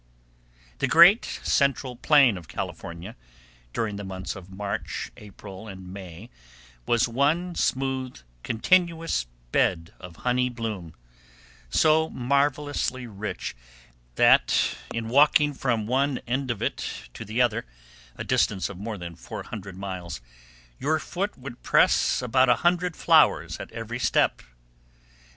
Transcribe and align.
The 0.79 0.87
Great 0.87 1.25
Central 1.43 1.95
Plain 1.95 2.35
of 2.35 2.47
California, 2.47 3.15
during 3.71 3.97
the 3.97 4.03
months 4.03 4.35
of 4.35 4.49
March, 4.49 5.11
April, 5.15 5.67
and 5.67 5.93
May, 5.93 6.31
was 6.87 7.07
one 7.07 7.53
smooth, 7.53 8.17
continuous 8.41 9.27
bed 9.51 9.93
of 9.99 10.15
honey 10.25 10.49
bloom, 10.49 10.95
so 11.69 12.09
marvelously 12.09 13.05
rich 13.05 13.55
that, 14.15 14.73
in 14.91 15.07
walking 15.07 15.53
from 15.53 15.85
one 15.85 16.17
end 16.25 16.49
of 16.49 16.63
it 16.63 17.09
to 17.13 17.23
the 17.23 17.39
other, 17.39 17.67
a 18.15 18.23
distance 18.23 18.69
of 18.69 18.79
more 18.79 18.97
than 18.97 19.15
400 19.15 19.77
miles, 19.77 20.19
your 20.79 20.97
foot 20.97 21.37
would 21.37 21.61
press 21.61 22.23
about 22.23 22.49
a 22.49 22.55
hundred 22.65 22.95
flowers 22.97 23.59
at 23.59 23.71
every 23.71 23.99
step. 23.99 24.41